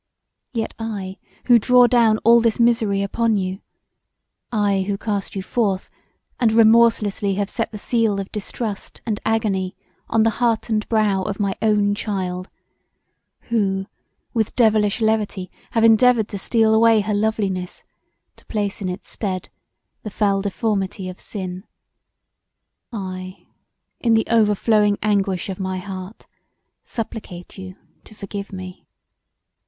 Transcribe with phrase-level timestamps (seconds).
[0.51, 3.59] Yet I who draw down all this misery upon you;
[4.51, 5.91] I who cast you forth
[6.39, 9.75] and remorselessly have set the seal of distrust and agony
[10.09, 12.49] on the heart and brow of my own child,
[13.51, 13.85] who
[14.33, 17.83] with devilish levity have endeavoured to steal away her loveliness
[18.37, 19.49] to place in its stead
[20.01, 21.63] the foul deformity of sin;
[22.91, 23.45] I,
[23.99, 26.25] in the overflowing anguish of my heart,
[26.83, 27.75] supplicate you
[28.05, 28.87] to forgive me.